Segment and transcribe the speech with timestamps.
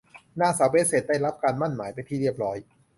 [0.39, 2.57] นางสาว แบสเส็ตท์ ได้รับการหมั้นหมายเป็นที่เรียบร้อย